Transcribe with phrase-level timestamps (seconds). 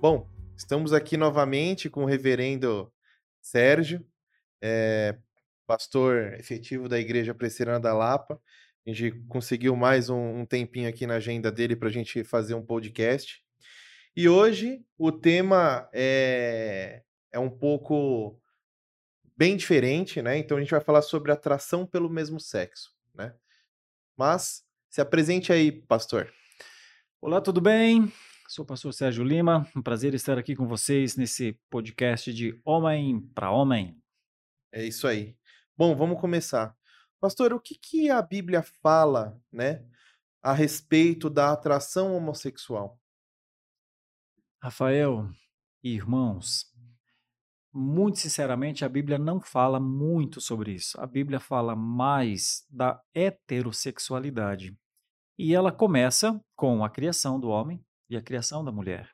[0.00, 0.26] Bom,
[0.56, 2.90] estamos aqui novamente com o reverendo
[3.38, 4.02] Sérgio,
[4.58, 5.14] é,
[5.66, 8.40] pastor efetivo da Igreja Presbiteriana da Lapa.
[8.86, 12.54] A gente conseguiu mais um, um tempinho aqui na agenda dele para a gente fazer
[12.54, 13.44] um podcast.
[14.16, 18.40] E hoje o tema é, é um pouco
[19.36, 20.38] bem diferente, né?
[20.38, 23.34] Então a gente vai falar sobre atração pelo mesmo sexo, né?
[24.16, 26.32] Mas se apresente aí, pastor.
[27.20, 28.10] Olá, tudo bem?
[28.50, 33.20] Sou o pastor Sérgio Lima, um prazer estar aqui com vocês nesse podcast de Homem
[33.32, 33.96] para Homem.
[34.72, 35.36] É isso aí.
[35.76, 36.76] Bom, vamos começar.
[37.20, 39.86] Pastor, o que, que a Bíblia fala, né,
[40.42, 42.98] a respeito da atração homossexual?
[44.60, 45.30] Rafael,
[45.80, 46.74] irmãos,
[47.72, 51.00] muito sinceramente, a Bíblia não fala muito sobre isso.
[51.00, 54.76] A Bíblia fala mais da heterossexualidade.
[55.38, 59.08] E ela começa com a criação do homem, e a criação da mulher.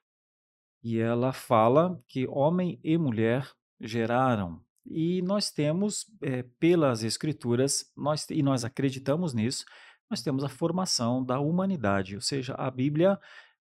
[0.82, 3.48] E ela fala que homem e mulher
[3.80, 4.60] geraram.
[4.86, 9.64] E nós temos, é, pelas escrituras, nós, e nós acreditamos nisso,
[10.08, 12.14] nós temos a formação da humanidade.
[12.14, 13.18] Ou seja, a Bíblia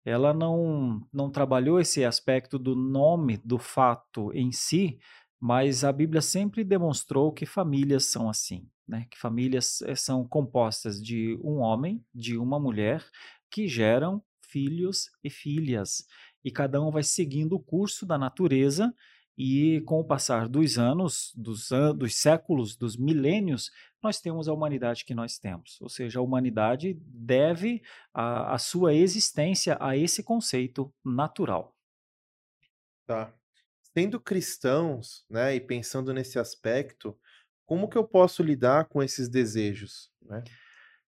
[0.04, 4.98] ela não, não trabalhou esse aspecto do nome do fato em si,
[5.40, 9.06] mas a Bíblia sempre demonstrou que famílias são assim, né?
[9.10, 13.04] que famílias eh, são compostas de um homem, de uma mulher,
[13.50, 14.22] que geram
[14.52, 16.06] filhos e filhas.
[16.44, 18.94] E cada um vai seguindo o curso da natureza,
[19.36, 23.70] e com o passar dos anos, dos, an dos séculos, dos milênios,
[24.02, 25.80] nós temos a humanidade que nós temos.
[25.80, 31.74] Ou seja, a humanidade deve a, a sua existência a esse conceito natural.
[33.06, 33.34] Tá.
[33.96, 37.18] Sendo cristãos, né, e pensando nesse aspecto,
[37.64, 40.42] como que eu posso lidar com esses desejos, né?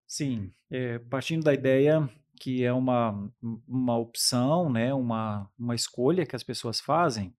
[0.06, 2.08] Sim, é, partindo da ideia
[2.40, 3.30] que é uma,
[3.68, 7.34] uma opção, né, uma, uma escolha que as pessoas fazem,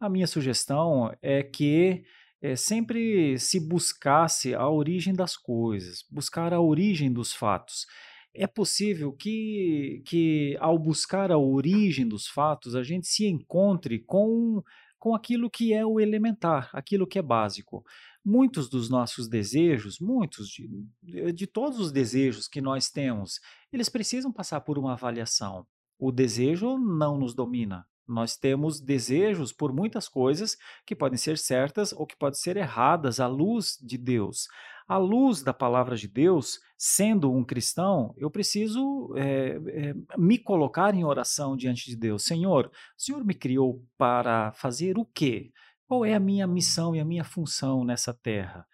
[0.00, 2.02] a minha sugestão é que
[2.42, 7.86] é, sempre se buscasse a origem das coisas, buscar a origem dos fatos.
[8.34, 14.62] É possível que, que, ao buscar a origem dos fatos, a gente se encontre com,
[14.98, 17.84] com aquilo que é o elementar, aquilo que é básico
[18.24, 23.40] muitos dos nossos desejos, muitos de, de todos os desejos que nós temos,
[23.72, 25.66] eles precisam passar por uma avaliação.
[25.98, 27.86] O desejo não nos domina.
[28.10, 33.20] Nós temos desejos por muitas coisas que podem ser certas ou que podem ser erradas
[33.20, 34.48] à luz de Deus.
[34.88, 40.92] À luz da palavra de Deus, sendo um cristão, eu preciso é, é, me colocar
[40.92, 42.24] em oração diante de Deus.
[42.24, 45.52] Senhor, o Senhor me criou para fazer o quê?
[45.90, 48.64] Qual é a minha missão e a minha função nessa terra?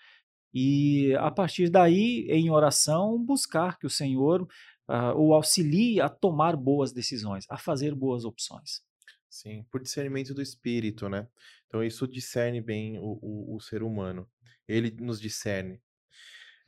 [0.52, 6.54] E a partir daí, em oração, buscar que o Senhor uh, o auxilie a tomar
[6.54, 8.82] boas decisões, a fazer boas opções.
[9.30, 11.26] Sim, por discernimento do espírito, né?
[11.66, 14.28] Então isso discerne bem o, o, o ser humano.
[14.68, 15.80] Ele nos discerne.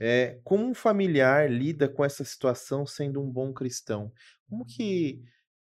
[0.00, 4.10] É, como um familiar lida com essa situação sendo um bom cristão?
[4.48, 5.22] Como que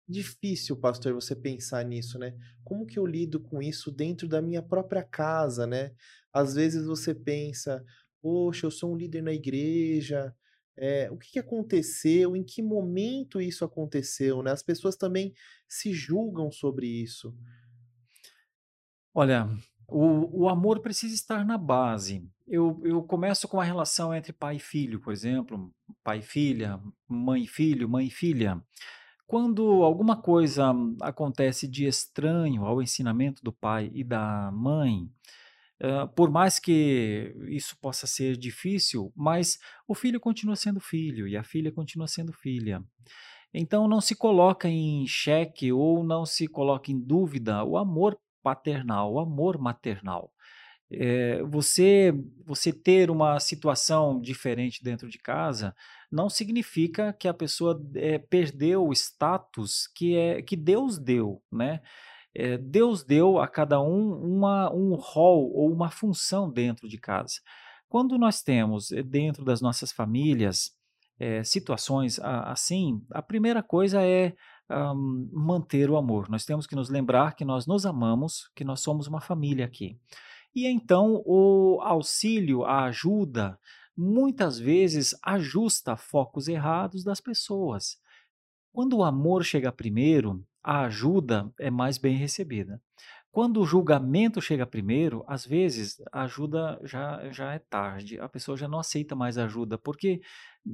[0.08, 2.36] difícil, pastor, você pensar nisso, né?
[2.64, 5.92] Como que eu lido com isso dentro da minha própria casa, né?
[6.32, 7.84] Às vezes você pensa,
[8.20, 10.34] poxa, eu sou um líder na igreja,
[10.76, 14.50] é, o que, que aconteceu, em que momento isso aconteceu, né?
[14.52, 15.34] As pessoas também
[15.68, 17.34] se julgam sobre isso.
[19.14, 19.48] Olha,
[19.86, 22.26] o, o amor precisa estar na base.
[22.46, 26.80] Eu, eu começo com a relação entre pai e filho, por exemplo, pai e filha,
[27.06, 28.62] mãe e filho, mãe e filha.
[29.32, 35.08] Quando alguma coisa acontece de estranho ao ensinamento do pai e da mãe,
[35.82, 41.34] uh, por mais que isso possa ser difícil, mas o filho continua sendo filho e
[41.34, 42.84] a filha continua sendo filha.
[43.54, 49.14] Então não se coloca em xeque ou não se coloca em dúvida o amor paternal,
[49.14, 50.30] o amor maternal
[50.92, 52.12] é, você
[52.44, 55.74] você ter uma situação diferente dentro de casa
[56.12, 61.80] não significa que a pessoa é, perdeu o status que é que Deus deu, né?
[62.34, 67.40] É, Deus deu a cada um uma, um rol ou uma função dentro de casa.
[67.88, 70.70] Quando nós temos dentro das nossas famílias
[71.44, 74.34] situações assim, a primeira coisa é
[74.68, 76.28] um, manter o amor.
[76.28, 79.96] Nós temos que nos lembrar que nós nos amamos, que nós somos uma família aqui.
[80.54, 83.58] E então o auxílio, a ajuda,
[83.96, 87.98] muitas vezes ajusta focos errados das pessoas.
[88.72, 92.80] Quando o amor chega primeiro, a ajuda é mais bem recebida.
[93.30, 98.58] Quando o julgamento chega primeiro, às vezes a ajuda já, já é tarde, a pessoa
[98.58, 100.20] já não aceita mais ajuda, porque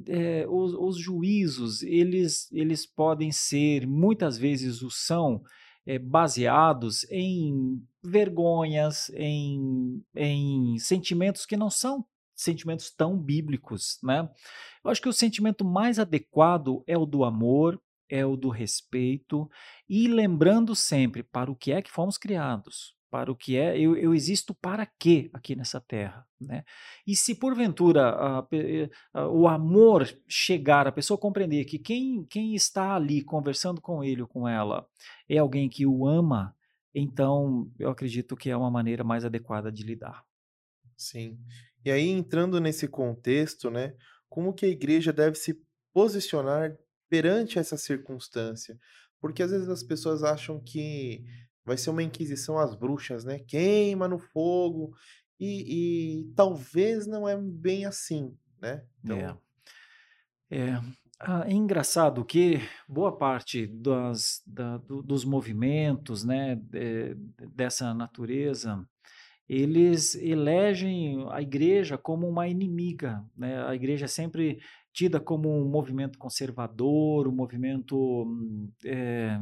[0.07, 5.41] é, os, os juízos, eles, eles podem ser, muitas vezes o são,
[5.85, 12.05] é, baseados em vergonhas, em, em sentimentos que não são
[12.39, 14.29] sentimentos tão bíblicos, né?
[14.83, 19.49] Eu acho que o sentimento mais adequado é o do amor, é o do respeito
[19.87, 23.95] e lembrando sempre para o que é que fomos criados, para o que é, eu,
[23.95, 26.63] eu existo para quê aqui nessa terra, né?
[27.05, 28.47] E se porventura a,
[29.13, 34.21] a, o amor chegar, a pessoa compreender que quem, quem está ali conversando com ele
[34.21, 34.87] ou com ela
[35.27, 36.55] é alguém que o ama,
[36.95, 40.23] então eu acredito que é uma maneira mais adequada de lidar.
[40.97, 41.39] Sim.
[41.83, 43.93] E aí, entrando nesse contexto, né,
[44.27, 45.61] como que a igreja deve se
[45.93, 46.77] posicionar
[47.09, 48.77] perante essa circunstância?
[49.19, 51.23] Porque às vezes as pessoas acham que
[51.65, 53.39] vai ser uma inquisição às bruxas, né?
[53.39, 54.93] Queima no fogo.
[55.39, 58.83] E, e talvez não é bem assim, né?
[59.03, 59.17] Então...
[59.17, 59.37] É.
[60.51, 60.81] É,
[61.19, 67.13] ah, é engraçado que boa parte das, da, do, dos movimentos né, de,
[67.53, 68.83] dessa natureza
[69.49, 73.25] eles elegem a igreja como uma inimiga.
[73.35, 73.65] Né?
[73.65, 74.59] A igreja é sempre
[74.93, 78.27] tida como um movimento conservador, um movimento,
[78.85, 79.39] é,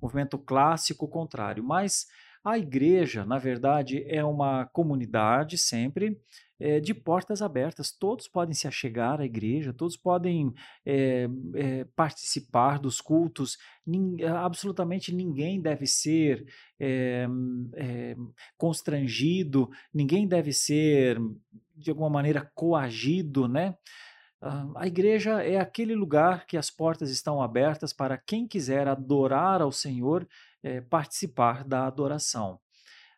[0.00, 1.64] movimento clássico contrário.
[1.64, 2.06] Mas
[2.46, 6.16] a igreja, na verdade, é uma comunidade sempre
[6.60, 7.90] é, de portas abertas.
[7.90, 10.54] Todos podem se achegar à igreja, todos podem
[10.84, 11.26] é,
[11.56, 13.58] é, participar dos cultos.
[13.84, 16.46] Nin, absolutamente ninguém deve ser
[18.56, 21.18] constrangido, ninguém deve ser,
[21.74, 23.74] de alguma maneira, coagido, né?
[24.76, 29.72] A igreja é aquele lugar que as portas estão abertas para quem quiser adorar ao
[29.72, 30.28] Senhor
[30.90, 32.58] participar da adoração.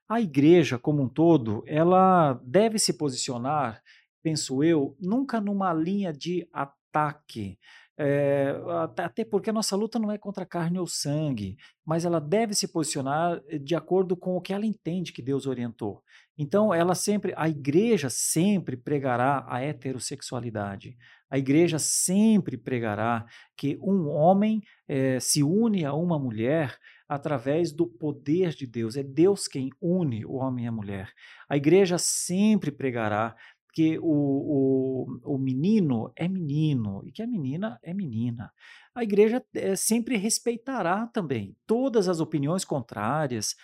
[0.08, 3.82] A igreja como um todo, ela deve se posicionar,
[4.22, 7.58] penso eu, nunca numa linha de ataque.
[8.00, 8.54] É,
[8.96, 12.68] até porque a nossa luta não é contra carne ou sangue, mas ela deve se
[12.68, 16.00] posicionar eh, de acordo com o que ela entende que Deus orientou.
[16.38, 20.96] Então, ela sempre, a igreja sempre pregará a heterossexualidade.
[21.28, 23.26] A igreja sempre pregará
[23.56, 28.96] que um homem é, se une a uma mulher através do poder de Deus.
[28.96, 31.12] É Deus quem une o homem e a mulher.
[31.48, 33.34] A igreja sempre pregará
[33.72, 38.52] que o, o, o menino é menino e que a menina é menina.
[38.92, 43.54] A igreja é, sempre respeitará também todas as opiniões contrárias,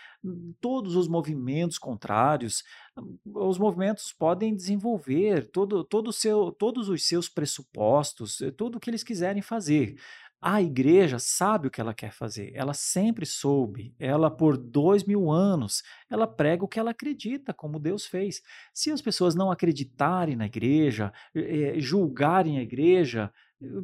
[0.60, 2.62] todos os movimentos contrários.
[3.26, 9.02] Os movimentos podem desenvolver todo, todo seu, todos os seus pressupostos, tudo o que eles
[9.02, 9.96] quiserem fazer.
[10.46, 15.30] A igreja sabe o que ela quer fazer, ela sempre soube, ela por dois mil
[15.30, 18.42] anos, ela prega o que ela acredita, como Deus fez.
[18.70, 23.32] Se as pessoas não acreditarem na igreja, eh, julgarem a igreja,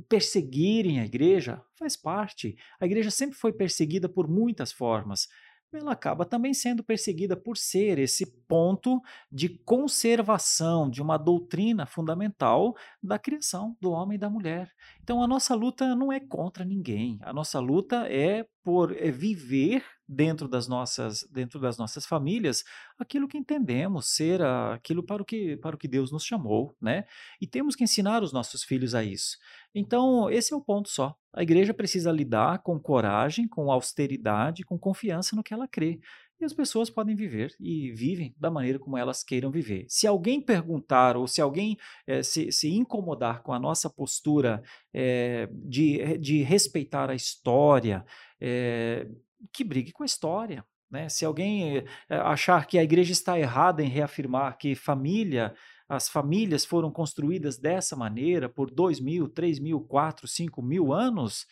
[0.07, 2.55] perseguirem a igreja, faz parte.
[2.79, 5.29] A igreja sempre foi perseguida por muitas formas
[5.73, 9.01] ela acaba também sendo perseguida por ser esse ponto
[9.31, 14.71] de conservação de uma doutrina fundamental da criação do homem e da mulher.
[15.03, 19.85] Então a nossa luta não é contra ninguém, a nossa luta é por é viver
[20.13, 22.65] dentro das nossas dentro das nossas famílias
[22.99, 27.05] aquilo que entendemos ser aquilo para o que para o que Deus nos chamou, né?
[27.41, 29.39] E temos que ensinar os nossos filhos a isso.
[29.73, 31.15] Então, esse é o ponto só.
[31.33, 36.01] A igreja precisa lidar com coragem, com austeridade, com confiança no que ela crê.
[36.41, 39.85] E as pessoas podem viver e vivem da maneira como elas queiram viver.
[39.89, 45.49] Se alguém perguntar ou se alguém é, se, se, incomodar com a nossa postura é,
[45.53, 48.05] de, de respeitar a história,
[48.41, 49.07] é,
[49.53, 50.65] que brigue com a história.
[50.91, 51.09] Né?
[51.09, 55.55] Se alguém eh, achar que a igreja está errada em reafirmar que família,
[55.89, 61.47] as famílias foram construídas dessa maneira por dois mil, três mil, quatro, cinco mil anos,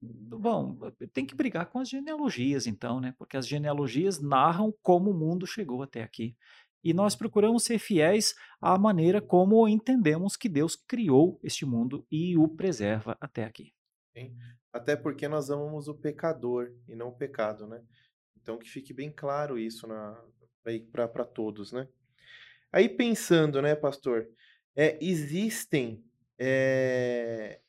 [0.00, 0.78] bom,
[1.12, 3.14] tem que brigar com as genealogias então, né?
[3.18, 6.36] Porque as genealogias narram como o mundo chegou até aqui.
[6.82, 12.36] E nós procuramos ser fiéis à maneira como entendemos que Deus criou este mundo e
[12.36, 13.72] o preserva até aqui.
[14.16, 14.36] Sim.
[14.72, 17.82] Até porque nós amamos o pecador e não o pecado, né?
[18.40, 19.86] Então que fique bem claro isso
[20.92, 21.88] para todos, né?
[22.72, 24.28] Aí pensando, né, pastor,
[24.76, 26.04] é, existem
[26.38, 27.60] é,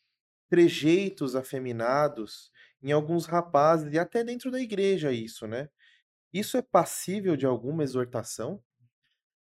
[0.49, 5.69] trejeitos afeminados em alguns rapazes e até dentro da igreja isso, né?
[6.33, 8.61] Isso é passível de alguma exortação?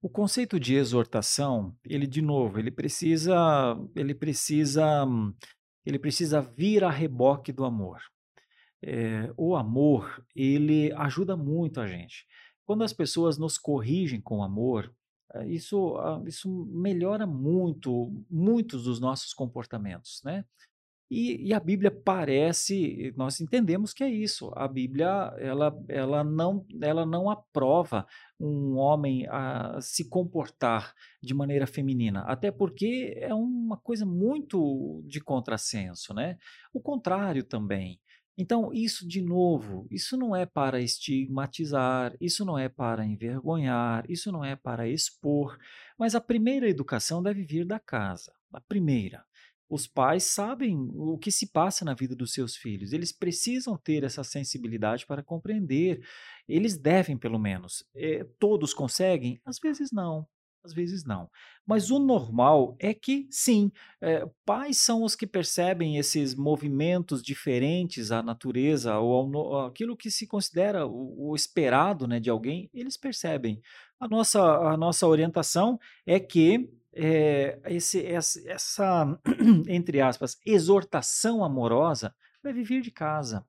[0.01, 3.35] O conceito de exortação, ele de novo, ele precisa,
[3.95, 5.05] ele precisa
[5.85, 8.01] ele precisa vir a reboque do amor.
[8.83, 12.25] É, o amor, ele ajuda muito a gente.
[12.65, 14.93] Quando as pessoas nos corrigem com amor,
[15.33, 20.45] eh, isso, ah, isso melhora muito, muitos dos nossos comportamentos, né?
[21.13, 24.49] E, e, a Bíblia parece, nós entendemos que é isso.
[24.55, 28.07] A Bíblia ela, ela, não, ela não aprova
[28.39, 35.19] um homem a se comportar de maneira feminina, até porque é uma coisa muito de
[35.19, 36.37] contrassenso, né?
[36.73, 37.99] O contrário também.
[38.37, 44.31] Então, isso, de novo, isso não é para estigmatizar, isso não é para envergonhar, isso
[44.31, 45.57] não é para expor,
[45.99, 49.25] mas a primeira educação deve vir da casa, a primeira.
[49.71, 54.03] Os pais sabem o que se passa na vida dos seus filhos, eles precisam ter
[54.03, 56.05] essa sensibilidade para compreender.
[56.45, 57.81] Eles devem, pelo menos.
[57.95, 59.39] É, todos conseguem?
[59.45, 60.27] Às vezes não.
[60.61, 61.29] Às vezes não.
[61.65, 68.11] Mas o normal é que, sim, é, pais são os que percebem esses movimentos diferentes
[68.11, 72.97] à natureza ou ao, aquilo que se considera o, o, esperado né, de alguém, eles
[72.97, 73.61] percebem.
[74.01, 79.19] A nossa, a nossa orientação é que é, esse, essa, essa,
[79.67, 83.45] entre aspas, exortação amorosa deve vir de casa.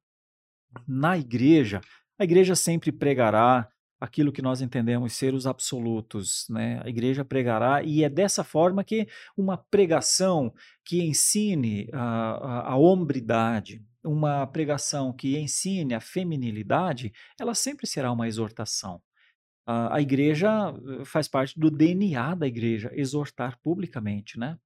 [0.86, 1.80] Na igreja,
[2.18, 3.68] a igreja sempre pregará
[4.00, 6.80] aquilo que nós entendemos ser os absolutos, né?
[6.84, 9.06] A igreja pregará e é dessa forma que
[9.36, 10.52] uma pregação
[10.84, 18.10] que ensine a, a, a hombridade, uma pregação que ensine a feminilidade, ela sempre será
[18.10, 19.00] uma exortação.
[19.66, 20.48] A, igreja
[21.00, 24.58] eh, faz parte do DNA da igreja, exortar publicamente, né?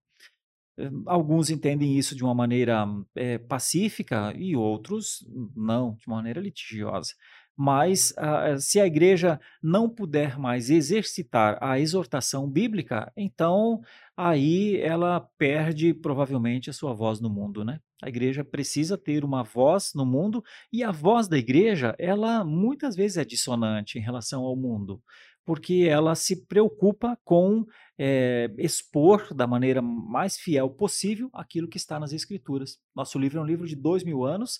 [0.79, 7.13] Eh, alguns entendem isso de uma maneira é, pacífica e outros não, de maneira litigiosa.
[7.59, 8.13] Mas
[8.61, 13.81] se a igreja não puder mais exercitar a exortação bíblica, então
[14.15, 17.81] aí ela perde provavelmente a sua voz no mundo, né?
[18.03, 22.95] A igreja precisa ter uma voz no mundo e a voz da igreja, ela muitas
[22.95, 25.03] vezes é dissonante em relação ao mundo,
[25.45, 27.65] porque ela se preocupa com
[27.99, 32.79] é, expor da maneira mais fiel possível aquilo que está nas Escrituras.
[32.95, 34.59] Nosso livro é um livro de dois mil anos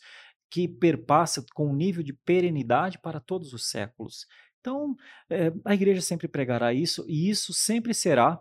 [0.51, 4.27] que perpassa com um nível de perenidade para todos os séculos.
[4.61, 4.97] Então,
[5.29, 8.41] é, a igreja sempre pregará isso, e isso sempre será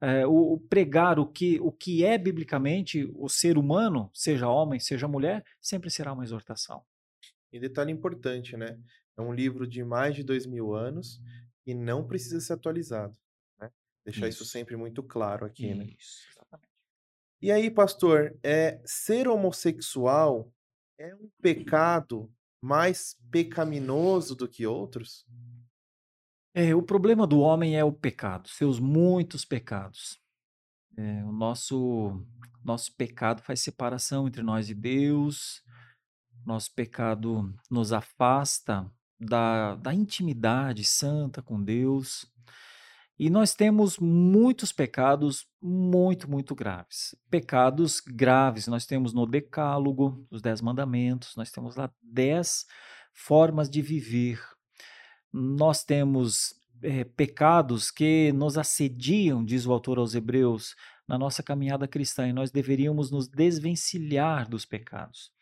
[0.00, 4.78] é, o, o, pregar o que, o que é biblicamente o ser humano, seja homem,
[4.78, 6.82] seja mulher, sempre será uma exortação.
[7.52, 8.78] E detalhe importante, né?
[9.16, 11.20] É um livro de mais de dois mil anos
[11.66, 13.16] e não precisa ser atualizado.
[13.60, 13.70] Né?
[14.04, 14.42] Deixar isso.
[14.42, 15.84] isso sempre muito claro aqui, né?
[15.98, 16.32] isso, né?
[16.32, 16.68] Exatamente.
[17.40, 20.52] E aí, pastor, é, ser homossexual
[20.98, 25.24] é um pecado mais pecaminoso do que outros?
[26.58, 30.18] É, o problema do homem é o pecado, seus muitos pecados.
[30.96, 32.20] É, o nosso,
[32.64, 35.62] nosso pecado faz separação entre nós e Deus,
[36.44, 42.26] nosso pecado nos afasta da, da intimidade santa com Deus.
[43.16, 47.14] E nós temos muitos pecados muito, muito graves.
[47.30, 52.66] Pecados graves nós temos no Decálogo, os Dez Mandamentos, nós temos lá dez
[53.12, 54.40] formas de viver.
[55.32, 60.74] Nós temos é, pecados que nos assediam, diz o autor aos Hebreus,
[61.06, 65.32] na nossa caminhada cristã, e nós deveríamos nos desvencilhar dos pecados.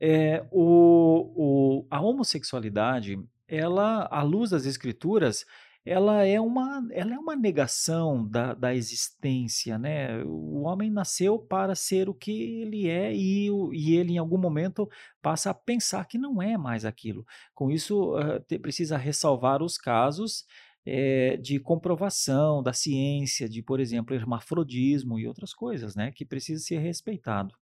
[0.00, 3.18] É, o, o, a homossexualidade,
[3.48, 5.46] ela, à luz das Escrituras,
[5.86, 10.20] ela é uma, ela é uma negação da, da existência, né?
[10.24, 14.90] O homem nasceu para ser o que ele é e, e ele, em algum momento,
[15.22, 17.24] passa a pensar que não é mais aquilo.
[17.54, 18.14] Com isso,
[18.48, 20.44] te, precisa ressalvar os casos
[20.84, 26.10] é, de comprovação da ciência, de, por exemplo, hermafrodismo e outras coisas, né?
[26.10, 27.54] Que precisa ser respeitado.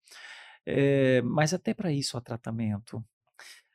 [0.64, 3.04] É, mas até para isso há tratamento.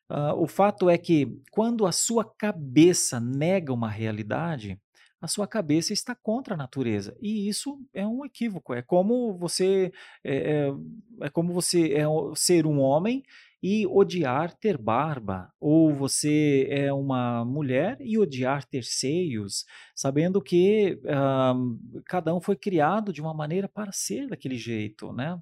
[0.09, 4.79] Uh, o fato é que quando a sua cabeça nega uma realidade,
[5.21, 8.73] a sua cabeça está contra a natureza e isso é um equívoco.
[8.73, 9.91] É como você
[10.23, 10.73] é, é,
[11.21, 13.23] é como você é ser um homem
[13.61, 20.97] e odiar ter barba, ou você é uma mulher e odiar ter seios, sabendo que
[21.03, 25.37] uh, cada um foi criado de uma maneira para ser daquele jeito, né?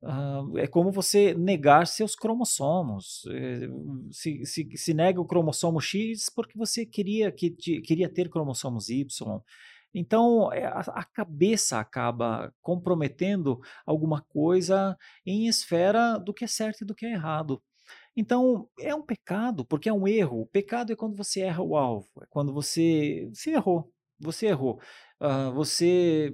[0.00, 3.24] Uh, é como você negar seus cromossomos.
[3.30, 3.68] É,
[4.12, 9.40] se, se, se, nega o cromossomo X porque você queria, que, queria ter cromossomos Y.
[9.92, 16.82] Então, é, a, a, cabeça acaba comprometendo alguma coisa em esfera do que é certo
[16.82, 17.60] e do que é errado.
[18.16, 20.42] Então, é um pecado, porque é um erro.
[20.42, 23.92] O pecado é quando você erra o alvo, é quando você, você errou.
[24.20, 24.80] Você errou.
[25.20, 26.32] Uh, você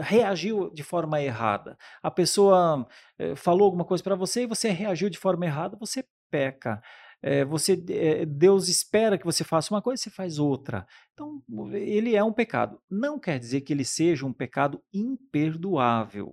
[0.00, 1.76] reagiu de forma errada.
[2.02, 2.86] A pessoa
[3.18, 6.82] eh, falou alguma coisa para você e você reagiu de forma errada, você peca.
[7.24, 10.84] É, você, é, Deus espera que você faça uma coisa, você faz outra.
[11.12, 11.40] Então,
[11.72, 12.80] ele é um pecado.
[12.90, 16.32] Não quer dizer que ele seja um pecado imperdoável.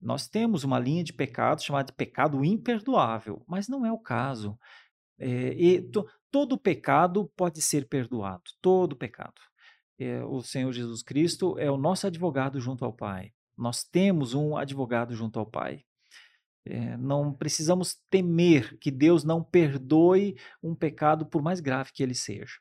[0.00, 4.56] Nós temos uma linha de pecado chamada de pecado imperdoável, mas não é o caso.
[5.18, 9.49] É, e to, todo pecado pode ser perdoado, todo pecado.
[10.00, 13.32] É, o Senhor Jesus Cristo é o nosso advogado junto ao Pai.
[13.54, 15.84] Nós temos um advogado junto ao Pai.
[16.64, 22.14] É, não precisamos temer que Deus não perdoe um pecado, por mais grave que ele
[22.14, 22.54] seja.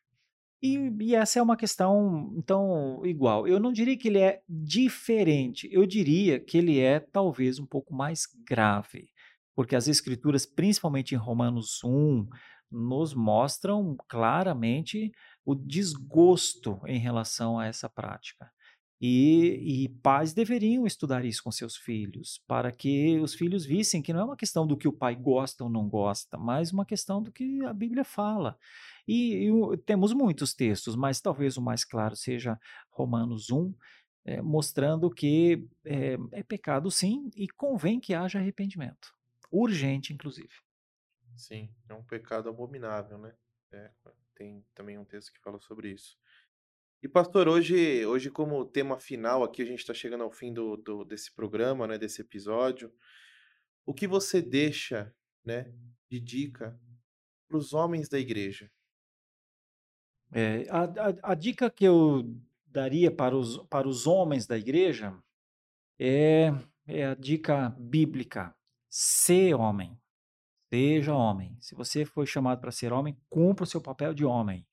[0.62, 3.48] E, e, essa é uma questão, então, igual.
[3.48, 7.93] Eu não diria que ele é diferente, eu diria que ele é talvez um pouco
[7.93, 9.10] mais grave,
[9.55, 12.27] porque as Escrituras, principalmente em Romanos 1,
[12.69, 15.12] nos mostram claramente
[15.46, 18.51] o desgosto em relação a essa prática.
[19.01, 24.12] E, e, pais deveriam estudar isso com seus filhos, para que os filhos vissem que
[24.12, 27.24] não é uma questão do que o pai gosta ou não gosta, mas uma questão
[27.24, 28.58] do que a Bíblia fala.
[29.08, 32.60] E, e temos muitos textos, mas talvez o mais claro seja
[32.91, 33.74] Romanos 1,
[34.25, 39.13] é, mostrando que é, é pecado sim e convém que haja arrependimento.
[39.50, 40.53] Urgente, inclusive.
[41.38, 43.34] Sim, é um pecado abominável, né?
[43.72, 43.91] É,
[44.39, 46.17] tem também um texto que fala sobre isso.
[47.03, 50.77] E pastor, hoje, hoje como tema final aqui, a gente está chegando ao fim do,
[50.77, 52.91] do, desse programa, né, desse episódio.
[53.86, 55.74] O que você deixa, né,
[56.10, 56.79] de dica
[57.48, 58.72] para os homens da igreja?
[60.31, 62.24] É, a, a, a, dica que eu
[62.65, 65.17] daria para os, para os homens da igreja
[65.98, 66.53] é,
[66.86, 68.55] é a dica bíblica:
[68.89, 70.00] ser homem.
[70.69, 71.57] Seja homem.
[71.59, 74.65] Se você foi chamado para ser homem, cumpra o seu papel de homem.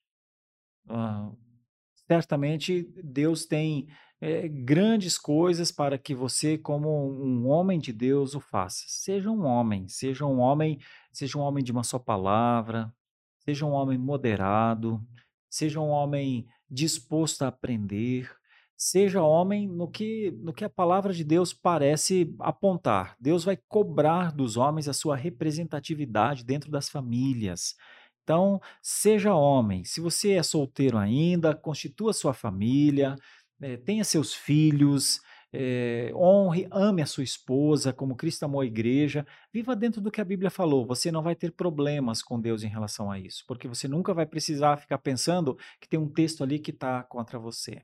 [2.07, 3.89] Certamente Deus tem
[4.21, 8.85] é, grandes coisas para que você, como um homem de Deus, o faça.
[8.87, 10.79] Seja um homem, seja um homem,
[11.13, 12.93] seja um homem de uma só palavra,
[13.39, 15.05] seja um homem moderado,
[15.49, 18.31] seja um homem disposto a aprender,
[18.77, 23.17] seja homem no que, no que a palavra de Deus parece apontar.
[23.19, 27.75] Deus vai cobrar dos homens a sua representatividade dentro das famílias.
[28.23, 29.85] Então, seja homem.
[29.85, 33.17] Se você é solteiro ainda, constitua sua família,
[33.61, 35.21] é, tenha seus filhos,
[35.53, 39.27] é, honre, ame a sua esposa, como Cristo amou a igreja.
[39.53, 40.85] Viva dentro do que a Bíblia falou.
[40.87, 44.27] Você não vai ter problemas com Deus em relação a isso, porque você nunca vai
[44.27, 47.83] precisar ficar pensando que tem um texto ali que está contra você.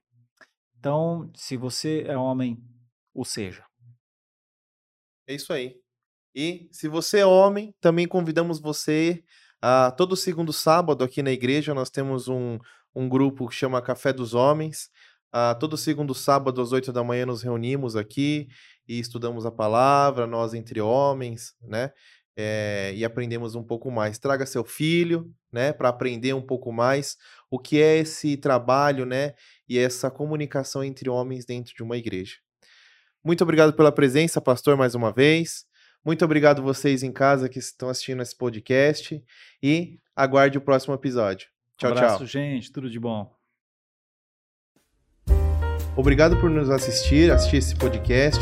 [0.82, 2.60] Então, se você é homem,
[3.14, 3.64] o seja.
[5.28, 5.80] É isso aí.
[6.34, 9.22] E se você é homem, também convidamos você
[9.64, 12.58] Uh, todo segundo sábado aqui na igreja nós temos um,
[12.92, 14.90] um grupo que chama Café dos Homens.
[15.32, 18.48] Uh, todo segundo sábado às oito da manhã nos reunimos aqui
[18.88, 21.92] e estudamos a palavra, nós entre homens, né?
[22.36, 24.18] É, e aprendemos um pouco mais.
[24.18, 27.16] Traga seu filho, né, para aprender um pouco mais
[27.50, 29.34] o que é esse trabalho, né,
[29.68, 32.36] e essa comunicação entre homens dentro de uma igreja.
[33.24, 35.64] Muito obrigado pela presença, pastor, mais uma vez.
[36.04, 39.22] Muito obrigado vocês em casa que estão assistindo esse podcast
[39.62, 41.48] e aguarde o próximo episódio.
[41.78, 42.26] Tchau, um abraço, tchau.
[42.26, 42.72] gente.
[42.72, 43.32] Tudo de bom.
[45.94, 48.40] Obrigado por nos assistir, assistir esse podcast.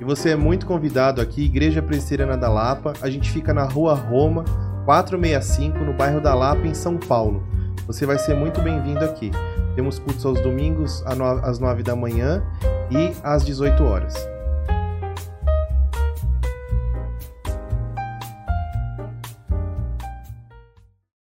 [0.00, 2.92] E você é muito convidado aqui, Igreja Presbiteriana da Lapa.
[3.02, 4.44] A gente fica na Rua Roma,
[4.84, 7.44] 465, no bairro da Lapa, em São Paulo.
[7.86, 9.30] Você vai ser muito bem-vindo aqui.
[9.74, 12.42] Temos cultos aos domingos às 9 da manhã
[12.90, 14.31] e às 18 horas.